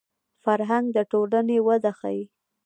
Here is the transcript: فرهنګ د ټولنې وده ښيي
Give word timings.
فرهنګ 0.43 0.85
د 0.95 0.97
ټولنې 1.11 1.57
وده 1.67 1.91
ښيي 1.99 2.21